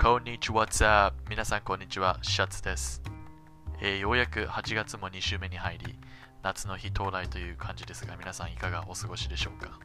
[0.00, 1.16] こんにちは、What's up?
[1.28, 3.02] 皆さんこんにちは、シャツです、
[3.80, 5.98] えーようやく8月も2週目に入り、
[6.42, 9.80] 夏の日到来という感じですが、皆さんいかがお過ごしでしょうか、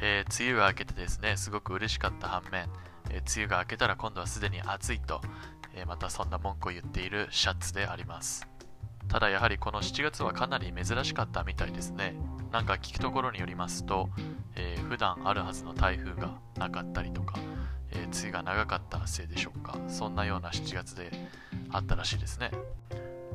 [0.00, 2.68] えー梅雨が明けてですね、すごく嬉しかった反面、
[3.10, 5.20] えー梅雨が明けたら今度はすでに暑いと、
[5.74, 8.48] えまたそんな文句を言っているシャツであります。
[9.08, 12.14] ただやはりこの7月はかなり珍しかったみたいですね。
[12.50, 14.08] なんか聞くところによりますと、
[14.56, 17.38] えー普段あるはずの台風がなかったりとか、
[17.94, 19.76] えー梅雨が長かったせいでしょうか。
[19.88, 21.10] そんなような7月で
[21.70, 22.50] あったらしいですね。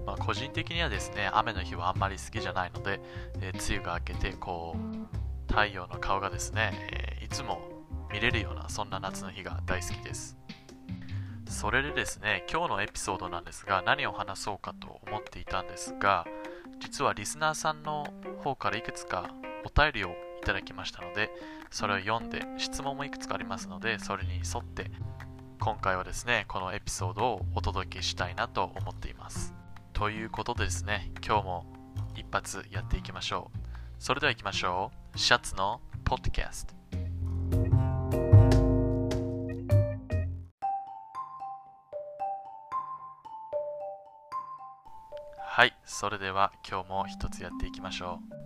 [0.05, 2.99] まあ、個人的にはですね、雨の日はあんまり好きじゃないので、
[3.41, 7.61] えー梅雨が明けて、こう、太陽の顔がですね、えーいつも
[8.11, 10.35] 見れるような、そんな夏の日が大好きです。
[11.47, 16.25] それでですね、今日のエピソードなんですが、何を話そうかと思っていたんですが、
[16.79, 18.05] 実はリスナーさんの
[18.43, 19.29] 方からいくつか
[19.65, 21.29] お便りをいただきましたので、
[21.69, 24.89] それを読んで、質問もいくつかありますので、それに沿って、
[25.59, 29.53] 今回はですね、このエピソードをお届けしたいなと思っています。
[29.93, 31.65] ということでですね、今日も
[32.15, 33.57] 一発やっていきましょう。
[33.99, 35.17] それでは行きましょう。
[35.17, 36.79] シャツのポッドキャスト。
[45.37, 48.38] はい、それでは今日も一つやっていきましょう。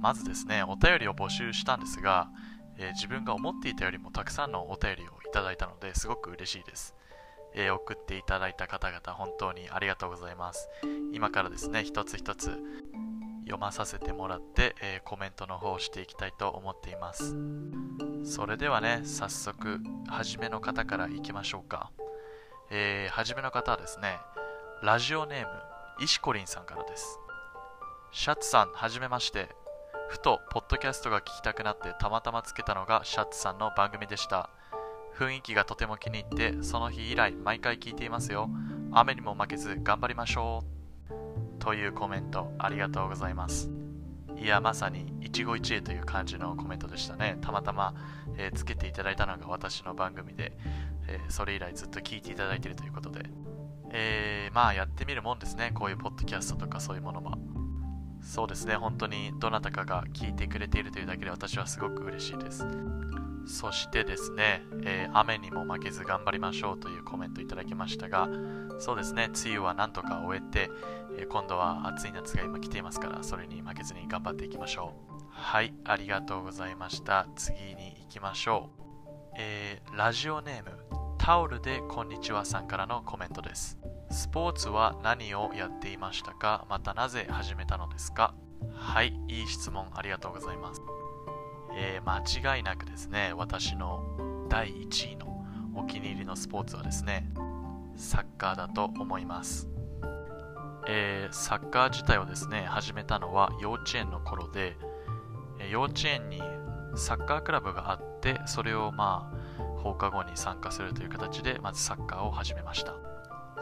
[0.00, 2.28] まずですね、お便りを募集したんですが、
[2.78, 6.94] えー自分が思っていたよりもたくさんのお便りをいただいたのですごく嬉しいです。
[7.54, 10.68] えー送っていただいた方々本当にありがとうございます。
[11.12, 12.58] 今からですね、一つ一つ
[13.42, 17.36] 読まさせてもらって、えーコメントの方をしていきたいと思っています。
[18.24, 21.90] それではね、早速、初めの方からいきましょうか。
[22.70, 24.18] えー、初めの方はですね、
[24.82, 25.48] ラジオネーム、
[26.00, 27.18] 石こりんさんからです。
[28.12, 29.59] シャツさん、はじめまして。
[30.10, 34.50] ふと、ポッドキャストが聞きたくなってたまたまつけたのがシャッツさんの番組でした。
[35.16, 38.50] 雰囲気がとても気に入って、その日以来毎回聞いていますよ。
[38.90, 40.64] 雨にも負けず頑張りましょ
[41.08, 41.60] う。
[41.60, 43.70] というコメントありがとうございます。
[44.36, 47.38] いや、まさに一期一会という感じのコメントでしたね。
[47.40, 47.94] たまたま、
[48.36, 50.58] えーつけていただいたのが私の番組で、
[51.06, 53.30] えーそれ以来ずっと聞いていただいているということで、
[53.92, 55.70] えーまあやってみるもんですね。
[55.72, 57.38] こういうポッドキャストとかそういうものは。
[58.22, 58.76] そうですね。
[58.76, 62.66] 本当にどなたかが聞いてくれているというだけで私はすごく嬉しいです。
[63.46, 68.28] そしてですね、えー雨にも負けず頑張りましょうというコメントいただきましたが、
[68.78, 70.70] そうですね、梅雨はなんとか終えて、
[71.18, 75.14] えー今度は暑い夏が今来ていますから、それに負けずに頑張っていきましょう。
[75.30, 77.26] はい、ありがとうございました。
[77.34, 78.82] 次に行きましょう。
[79.38, 80.78] えーラジオネーム、
[81.18, 83.78] タオルでこんにちはさんからのコメントです。
[84.12, 86.66] スポーツは何をやっていましたか？
[86.68, 88.34] またなぜ始めたのですか？
[88.74, 90.82] はい、いい質問ありがとうございます。
[91.76, 95.44] えー間違いなくですね、私の第1位の
[95.76, 97.30] お気に入りのスポーツはですね、
[97.96, 99.68] サッカーだと思います。
[100.88, 104.76] えーサッカー自体をですね、始めたのは幼稚園の頃で、
[105.60, 106.42] え幼稚園に
[106.96, 112.94] サッカークラブがあって、それをまあ、放課後に参加するという形で、まずサッカーを始めました。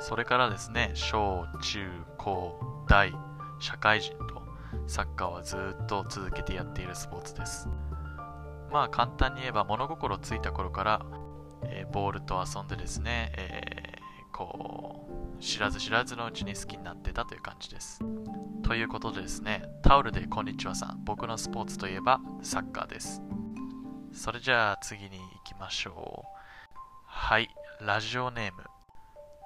[0.01, 3.13] それからですね、小、中、高、大、
[3.59, 4.43] 社会人と、
[4.87, 7.69] サッカーはずっと続けてやっているスポーツです。
[8.71, 11.07] まあ簡単に言えば物心ついた頃から、
[11.65, 13.99] えーボールと遊んでですね、えー
[14.31, 18.01] こう知らず知らずのうちに好きになってたという感じです。
[18.63, 23.21] ということでですね、タオルでこんにちはさん、僕のスポーツといえばサッカーです。
[24.13, 26.39] それじゃあ次に行きましょう。
[27.05, 27.49] はい、
[27.81, 28.65] ラジオネーム、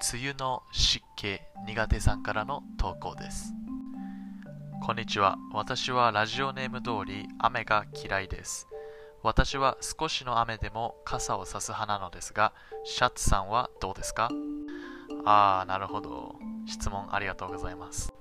[0.03, 3.55] 梅雨の湿気苦手さんからの投稿です。
[4.85, 5.39] こんにちは。
[5.53, 8.67] 私はラジオネーム通り雨が嫌いです。
[9.23, 12.53] 私は少しの雨でも傘を差す派なのですが、
[12.83, 14.29] シャツさんはどうですか？
[15.25, 16.35] ああ、なるほど。
[16.67, 18.13] 質問ありがとうございます。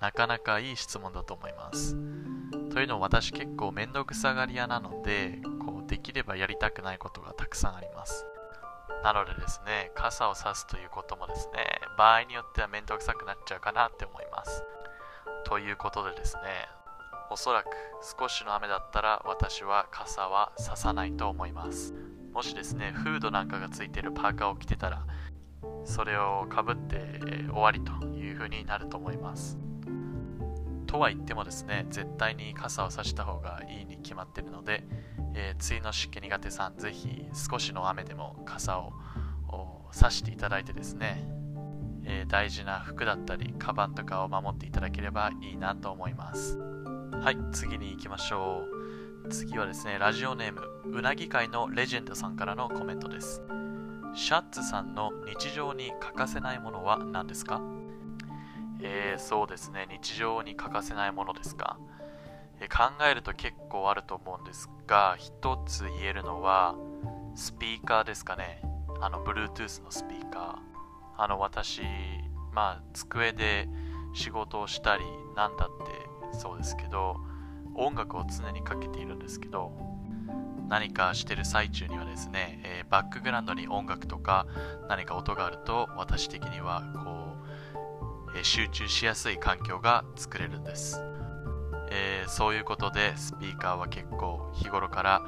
[0.00, 1.96] なかなかいい質問だと思います。
[2.70, 8.26] というのも私結構めんどくさがり屋なので、こうできればやりたくないことがたくさんあります。
[9.02, 14.64] なのでですね、傘を差すということもですね、場合によってはめんどくさくなっちゃうかなって思います。
[15.44, 16.42] ということでですね、
[17.30, 17.68] おそらく
[18.18, 21.94] 少しの雨だったら私は傘は差さないと思います。
[22.32, 25.04] もしですね、フードなんかがついてるパーカーを着てたら、
[25.84, 27.20] それをかぶって
[27.50, 29.58] 終わりという風になると思います。
[30.86, 34.84] とは言ってもですね、絶対に傘を差した方がいいに決まっているので、
[35.40, 38.92] えー、梅雨の湿気苦手さん、ぜひ少しの雨でも傘を
[39.48, 41.24] お差していただいてですね、
[42.04, 46.58] えー大事な服だったり、カバンとかを守っていただければいいなと思います。
[46.58, 48.64] はい、次に行きましょ
[49.24, 49.28] う。
[49.28, 50.62] 次はですね、ラジオネーム、
[50.98, 53.42] うなぎ界のレジェンドさんからのコメントです。
[54.14, 57.60] シャッツさんの日常に欠かせないものは何ですか？
[58.80, 59.86] えー、そうですね。
[59.90, 61.78] 日常に欠かせないものですか？
[62.66, 66.74] 考えると結構あると思うんですが、一つ言えるのは、
[67.36, 68.62] スピーカーですかね。
[69.00, 71.22] あの、Bluetooth のスピーカー。
[71.22, 71.82] あの、私、
[72.52, 73.68] まあ、机で
[74.14, 75.04] 仕事をしたり、
[75.36, 75.68] なんだっ
[76.32, 77.16] てそうですけど、
[77.74, 79.72] 音楽を常にかけているんですけど、
[80.68, 84.46] 何かしてる最中にはですね、えー、バックグラウンドに音楽とか
[84.88, 87.36] 何か音があると私的にはこ
[88.34, 91.00] う、えー、集中しやすい環境が作れるんです、
[91.90, 95.22] えー、そういうことでスピーカーは結構日頃から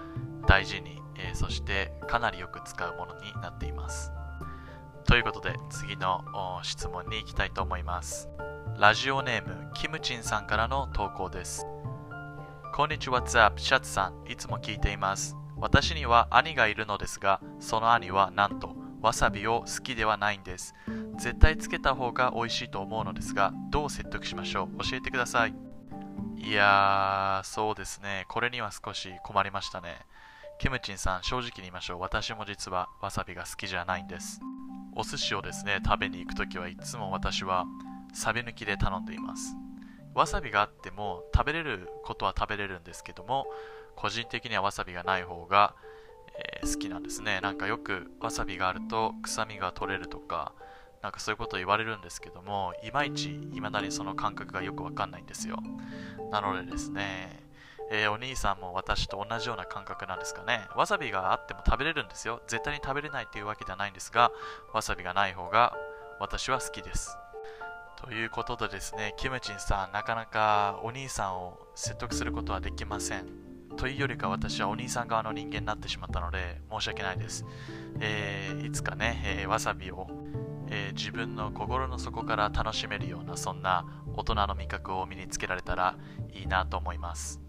[0.47, 4.13] 大事に、えそしてかなりよく使うものになっています
[5.05, 6.25] ということで次の
[6.63, 8.29] 質問に行きたいと思います
[8.79, 11.67] ラジオネームキムチンさんからの投稿です
[12.73, 13.61] こんにちは、What's up?
[13.61, 15.37] シャツさん、いつも聞いています。
[15.57, 20.73] 私には兄がいるのですが、その兄はなんと、わさびを好きではないんです。
[21.19, 24.79] 絶対つけた方が美味しいと思うのですが、どう説得しましょう？
[24.89, 25.70] 教えてください。
[26.43, 28.25] いやー、そうですね。
[28.29, 29.99] これには少し困りましたね。
[30.59, 32.01] キムチンさん、正直に言いましょう。
[32.01, 34.41] 私も実はわさびが好きじゃないんです。
[34.97, 37.67] お寿司をですね、食べに行くときはいつも私は
[38.15, 39.55] サビ抜きで頼んでいます。
[40.15, 43.47] わさびがあっても食べれることは食べれるんですけども
[43.97, 45.75] 個人的にはわさびがない方が、
[46.63, 50.53] えー、好きなんですねなんかよくわさびがあると臭みが取れるとか
[51.03, 55.59] なんかそういうことを言われるんですけどもいまいち未だにその感覚がよくわかんないんですよ
[56.31, 57.51] なのでですね
[57.93, 60.61] えー、お兄さんも私と同じような感覚なんですかね。
[60.77, 62.41] わさびがあっても食べれるんですよ。
[62.47, 64.31] 絶対に食べれないっていうわけではないんですが、
[64.73, 65.77] わさびがない方が
[66.21, 67.19] 私は好きです。
[67.97, 73.27] ということでですね、キムチンさん、なかなかお兄さんを説得することはできません。
[73.77, 77.45] というよりか私はお兄さん側の人間になってしまったので申し訳ないです。
[77.99, 80.07] えー、いつかね、えー、わさびを、
[80.71, 83.85] えー、自分の心の底から楽しめるようなそんな
[84.15, 85.97] 大人の味覚を身につけられたら
[86.33, 87.41] いいなと思います。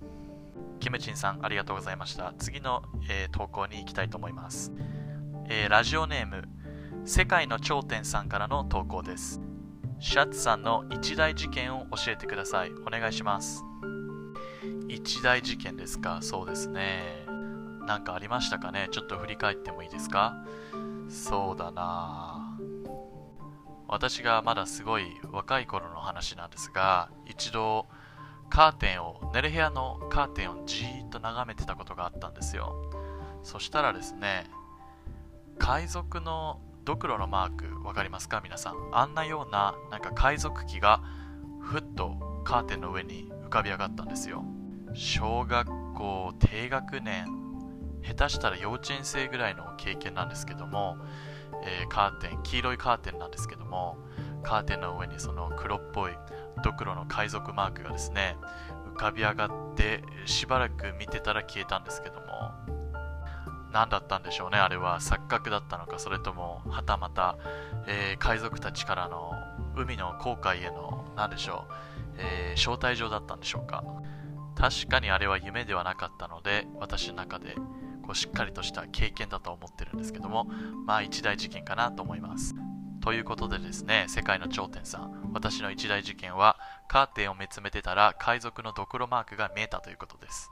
[0.79, 2.33] キムチンさんありがとうございました。
[2.39, 4.71] 次の、え投稿に行きたいと思います。
[5.47, 6.47] えラジオネーム
[7.05, 9.39] 世界の頂点さんからの投稿です。
[9.99, 12.71] シャツさんの一大事件を教えてください。
[12.87, 13.63] お願いします。
[14.87, 16.19] 一大事件ですか？
[16.21, 17.27] そうですね。
[17.85, 18.87] なんかありましたかね？
[18.91, 20.35] ちょっと振り返ってもいいですか？
[21.07, 22.50] そうだな
[23.91, 27.87] 私がまだすごい若い頃の話なんですが、一度
[28.49, 32.89] カーテンを、寝る部屋のカーテンをじーっと眺めてたことがあったんですよ。
[33.43, 34.45] そしたらですね、
[35.59, 38.39] 海賊のドクロのマーク分かりますか？
[38.41, 38.75] 皆さん。
[38.93, 41.03] あんなようななんか海賊機が
[41.59, 44.45] ふっとカーテンの上に浮かび上がったんですよ。
[44.93, 47.27] 小学校低学年
[48.03, 50.97] 下手したら幼稚園生ぐらいの経験なんですけども、
[51.63, 53.97] えー、カーテン黄色いカーテンなんですけども
[54.43, 56.13] カーテンの上にその黒っぽい
[56.63, 58.37] ドクロの海賊マークがですね
[58.93, 62.21] 浮かび上がってしばらく見てたら消えたんですけども
[63.71, 64.99] 何だったんでしょうねあれは。
[64.99, 67.37] 錯覚だったのかそれともはたまた、
[67.87, 69.31] えー、海賊たちからの
[69.77, 71.73] 海の航海への何でしょう、
[72.17, 73.83] えー、招待状だったんでしょうか。
[74.55, 77.55] 確かにあれは夢ではなかったので私の中で
[78.11, 80.45] こうしっかりとした経験だと思ってるんですけども
[80.85, 82.55] まあ一大事件かなと思います
[83.01, 86.57] ということでですね世界の頂点さん私の一大事件は
[86.87, 90.51] カーテンを見つめてたら海賊のドクロマークが見えたということです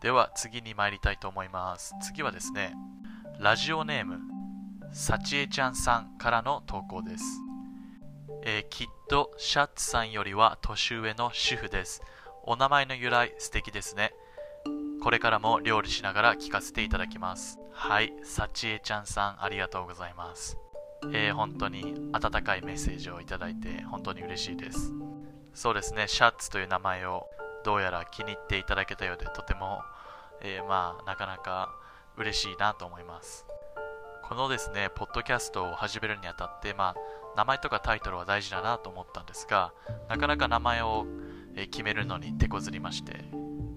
[0.00, 1.92] では次に参りたいと思います。
[2.00, 2.72] 次はですね、
[3.40, 4.20] ラジオネーム、
[4.92, 7.24] さちえちゃんさんからの投稿です。
[8.44, 12.00] えー、きっとシャッツさんよりは年上の主婦です。
[12.44, 14.14] お名前の由来素敵ですね。
[15.02, 17.58] これからも料理しながら聞かせていただきます。
[17.72, 20.58] はい、さちえちゃんさんありがとうございます。
[21.12, 24.92] えー、本当に温かいメッセージをいただいて本当に嬉しいです。
[25.54, 27.26] そうですね、シャッツという名前を
[27.64, 29.82] どうやら気に入っていただけたようでとても、
[30.40, 31.74] えー、まあなかなか
[32.16, 33.46] 嬉しいなと思います
[34.22, 36.96] このですねポッドキャストを始めるにあたってまあ
[37.36, 39.72] 名前とかタイトルは大事だなと思ったんですが
[40.08, 41.06] なかなか名前を
[41.70, 43.24] 決めるのに手こずりまして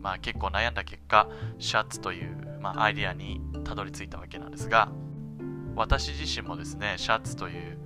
[0.01, 1.27] まあ結構悩んだ結果
[1.59, 4.89] シャツという、まあ、アイデアにたどり着いたわけなんですが
[5.75, 7.77] 私自身もですねシャツという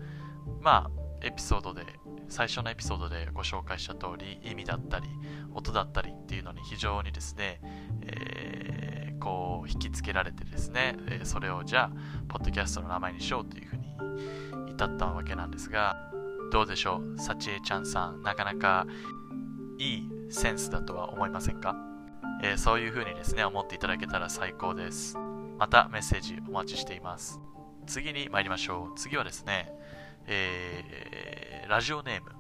[0.62, 1.84] まあエピソードで
[2.28, 5.08] 最初のエピソードでご紹介した通り意味だったり
[5.54, 7.62] 音だったりっていうのに非常にですね、
[8.02, 11.92] えー、こう引きつけられてですね、えそれをじゃあ
[12.28, 13.78] ポッドキャストの名前にしようというふう
[14.66, 15.96] に至ったわけなんですが
[16.52, 17.20] どうでしょう？
[17.20, 18.88] サチエちゃんさんなかなか
[19.78, 21.76] いいセンスだとは思いませんか、
[22.44, 25.18] えー、そういうふうにですね思っていただけたら最高です
[25.58, 27.40] またメッセージお待ちしています
[27.88, 28.98] 次に参りましょう。
[28.98, 29.72] 次はですね、
[30.28, 32.32] えー、ラジオネーム、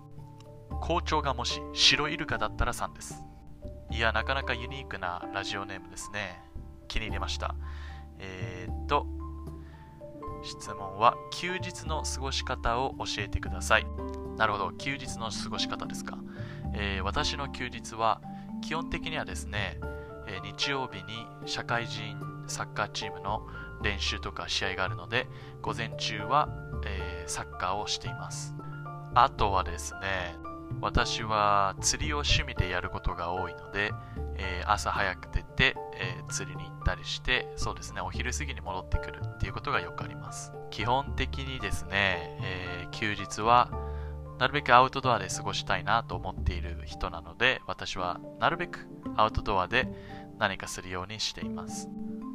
[0.81, 3.23] 校長がもし白イルカだったらさんです。
[3.91, 6.41] いや、なかなかユニークなラジオネームですね。
[6.87, 7.55] 気に入りました。
[8.19, 9.05] えー、っと、
[10.43, 13.85] 質問は、休日の過ごし方を教えてください。
[14.37, 16.17] なるほど、休日の過ごし方ですか。
[16.73, 18.21] えー、私の休日は、
[18.65, 19.79] 基本的にはですね、
[20.25, 22.17] え、日曜日に社会人
[22.47, 23.45] サッカーチームの
[23.83, 25.27] 練習とか試合があるので、
[25.61, 26.49] 午前中は、
[26.83, 28.55] え、サッカーをしています。
[29.13, 30.35] あとはですね、
[30.81, 33.91] 私は釣りを趣味でやることが多いので、
[34.37, 40.51] えー、朝早く出て、えー、釣りに行ったりして、そうですね、お昼過ぎに戻ってくるっていうことがよくあります。
[40.71, 43.69] 基本的にですね、えー、休日は
[44.39, 49.87] なるべくアウトドアで過ごしたいなと思っている人なので、私はなるべくアウトドアで
[50.37, 51.87] 何かするようにしています。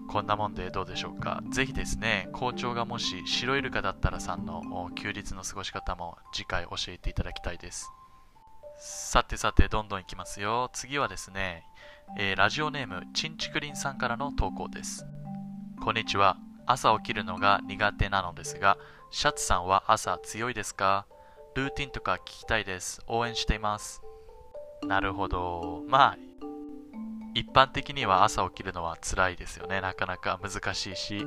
[0.09, 1.41] こんなもんでどうでしょうか。
[1.51, 7.91] ぜひですね、校長がもし白イルカだったらさんの休日の過ごし方も次回教えていただきたいです。
[8.79, 10.71] さてさて、どんどんいきますよ。
[10.73, 11.65] 次はですね、
[12.19, 15.07] えー、ラジオネーム、ちんちくりんさんからの投稿です。
[15.85, 16.39] こんにちは。
[16.67, 18.79] 朝起きるのが苦手なのですが、
[19.11, 21.07] シャツさんは朝強いですか？
[21.55, 23.01] ルーティンとか聞きたいです。
[23.07, 24.03] 応援しています。
[24.87, 25.83] なるほど。
[25.89, 26.19] まあ、
[27.35, 29.81] 一般的には朝起きるのは辛いですよね。
[29.81, 31.27] なかなか難しいし、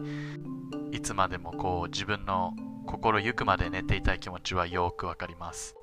[0.92, 2.54] いつまでもこう自分の
[2.86, 5.76] 心ゆくまで寝ていたい気持ちはよくわかります。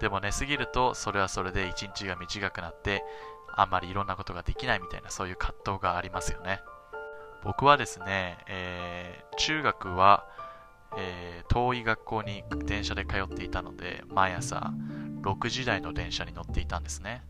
[0.00, 3.04] でも寝すぎるとそれはそれで一日が短くなって
[3.54, 6.60] あんまりいろんなことができないみたいなそういう葛藤がありますよね。
[7.42, 10.26] 僕はですね、えー、中学は、
[10.96, 14.72] えー、遠い学校に電車で通っていたので毎朝
[15.22, 17.22] 6時台の電車に乗っていたんですね。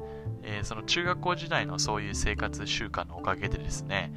[0.42, 4.12] えー、その中学校時代のそういう生活習慣のおかげでですね、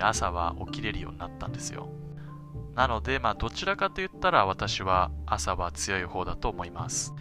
[0.00, 1.88] 朝は起きれるようになったんですよ。
[2.74, 7.12] なので、まあ、どちらかと言ったら私は朝は強い方だと思います。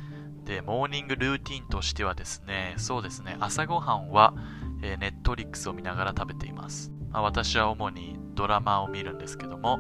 [0.44, 4.34] で、モーニングルーティンとしてはですね、そうですね、朝ごはんは、
[4.82, 6.92] ネットリックスを見ながら食べています。
[7.10, 9.80] まあ、私は主にドラマを見るんですけども、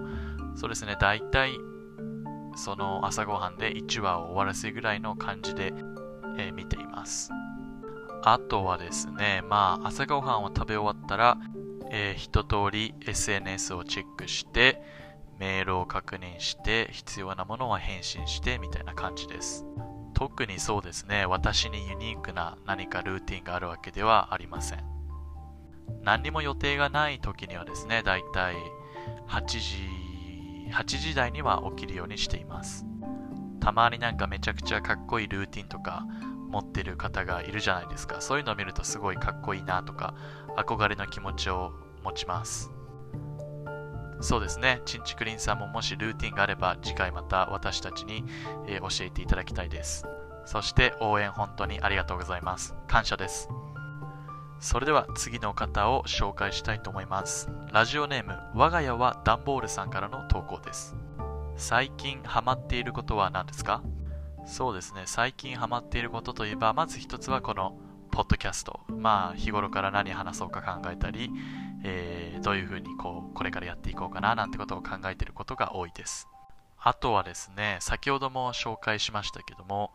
[0.55, 1.53] そうですね、大体、
[2.57, 5.73] その朝ごはんで1話を終わらせるぐらいの感じで、
[6.37, 7.31] えー、見ています。
[8.23, 11.37] あとはですね、まあ、朝ごはんを食べ終わったら、
[11.91, 14.81] えー、一通り SNS をチェックして、
[15.39, 19.65] メールを確認して、必要なものは返信してみたいな感じです。
[20.13, 24.83] 特にそうですね、私にユニークな何かルーティンがあるわけではありません。
[26.01, 28.55] 何にも予定がない時にはですね、だいたい
[29.27, 30.06] 8時、
[30.71, 32.85] 8時台には起きるようにしています。
[33.59, 36.05] たまになんかめちゃくちゃかっこいいルーティンとか
[36.49, 38.21] 持ってる方がいるじゃないですか。
[38.21, 40.15] そういうのを見るとすごいかっこいいなとか、
[40.57, 42.71] 憧れの気持ちを持ちます。
[44.21, 44.81] そうですね。
[44.85, 48.23] ちんちくりんさんももしルーティンがあれば、次回また私たちに、
[48.67, 50.05] え、教えていただきたいです。
[50.45, 52.73] そして応援本当にありがとうございます。
[52.87, 53.49] 感謝です。
[54.59, 57.49] それでは次の方を紹介したいと思います。
[57.71, 60.95] ラジオネーム、我が家はダンボールさんからの投稿です。
[61.55, 63.81] 最近ハマっていることは何ですか？
[64.45, 67.77] そうですね、最近ハマっていることといえば、まず一つはこの
[68.11, 68.79] ポッドキャスト。
[68.89, 71.29] まあ、日頃から何話そうか考えたり、
[71.83, 76.27] えー、どういうふうにこう、これからやっていこうかななんてことを考えていることが多いです。
[76.79, 79.91] あとはですね、先ほども紹介しましたけども、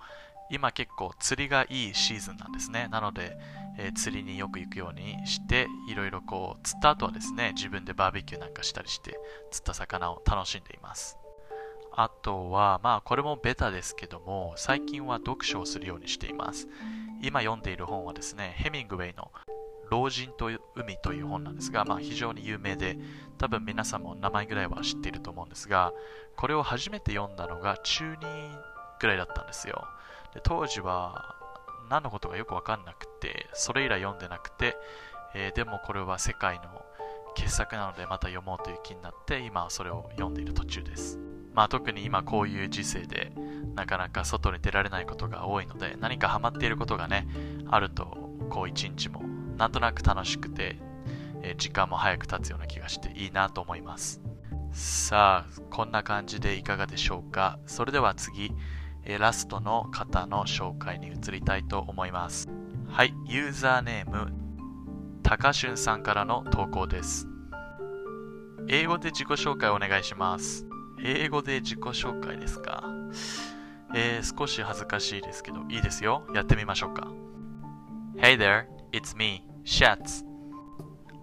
[0.53, 2.87] 今結構釣りがいいシーズンなんですね。
[2.93, 3.39] なので、
[3.79, 9.19] えー、釣りによく行くようにして、いろいろこう、釣った後はですね、自分でバーベキューなんかしたりして、
[9.51, 11.17] 釣った魚を楽しんでいます。
[11.95, 16.69] あとは、まあこれもベタですけども、最近は読書をするようにしています。
[17.23, 19.33] 今読んでいる本はですね、ヘミングウェイの
[19.91, 22.99] 老人と海という本なんですが、まあ非常に有名で、
[23.39, 25.93] 多分皆さんも名前ぐらいは知っていると思うんですが、
[26.37, 28.19] これを初めて読んだのが中2
[29.01, 29.87] ぐらいだったんですよ。
[30.35, 31.37] で当時は
[31.91, 34.77] 何のことかよくわかんなくて、それ以来読んでなくて、
[35.35, 36.63] えー、でもこれは世界の
[37.35, 41.19] 傑作なのでまた読もうという気になって、今はそれを読んでいる途中です。
[41.55, 43.33] まあ特に今こういう時世で
[43.75, 47.27] なかなか外に出られないことが多いので何かハマっていることがね
[47.69, 48.05] あると
[48.49, 49.23] こう一日も
[49.57, 50.79] なんとなく楽しくて、
[51.43, 54.21] え時間も早く経つような気がしていいなと思います
[54.73, 58.53] さあこんな感じでいかがでしょうかそれでは次、
[59.05, 62.49] えラストの方の紹介に移りたいと思います
[62.89, 64.33] はいユーザーネーム
[65.23, 67.27] たかしゅんさんからの投稿です
[68.69, 70.67] 英語で自己紹介お願いします
[71.05, 72.85] 英語で自己紹介ですか？
[73.93, 76.25] えー、少し恥ずかしいですけど、いいですよ。
[76.33, 77.09] やってみましょうか。
[78.17, 80.25] Hey there, it's me, Shats.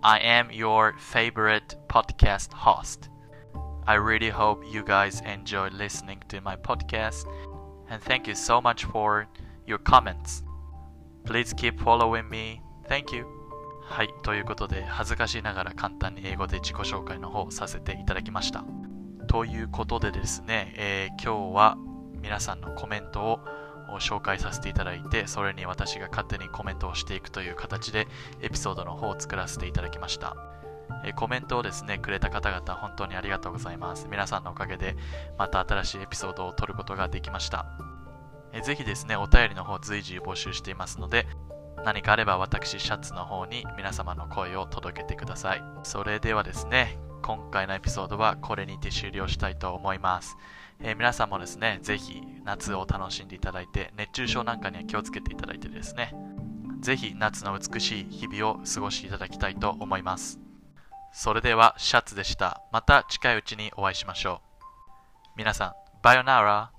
[0.02, 3.10] I am your favorite podcast host.
[3.86, 7.26] I really hope you guys enjoy listening to my podcast
[7.90, 9.28] and thank you so much for
[9.66, 10.44] your comments.
[11.26, 12.62] Please keep following me.
[12.88, 13.26] Thank you.
[13.82, 18.64] はい、ということで恥ずかしながら簡単に英語で自己紹介の方をさせていただきました。
[19.28, 21.78] ということでですね、えー、今日は
[22.22, 23.40] 皆さんのコメントを
[24.00, 28.08] 紹介させていただいて、それに私が勝手にコメントをしていくという形で
[28.42, 30.36] エピソードの方を作らせていただきました。
[31.04, 34.08] えコメントをですね、くれた方々、本当にありがとうございます。
[34.10, 34.96] 皆さんのおかげで、
[35.38, 37.66] また新しいエピソードを撮ることができました。
[38.52, 41.28] えぜひですね、お便りの方随時募集していますので、
[41.86, 45.64] 何かあれば私、シャツの方に皆様の声を届けてください。
[45.84, 50.38] それではですね、今回のエピソードはこれにて終了したいと思います。
[50.82, 56.14] えー、皆さんもですね、ぜひ夏を楽しんでいただいて、熱中症なんかには気をつけていただいてですね、
[56.82, 60.49] ぜひ夏の美しい日々を過ごしていただきたいと思います。
[61.12, 62.62] それではシャツでした。
[62.72, 65.38] また近いうちにお会いしましょう。
[65.38, 66.72] 皆さん、バイオナーラ